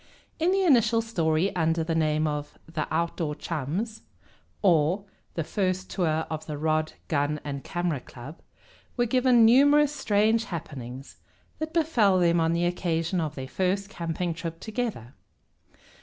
[0.39, 4.01] In the initial story, under the name of "The Outdoor Chums;
[4.63, 5.03] or,
[5.35, 8.39] The First Tour of the Rod, Gun, and Camera Club,"
[8.97, 11.17] were given numerous strange happenings
[11.59, 15.13] that befell them on the occasion of their first camping trip together.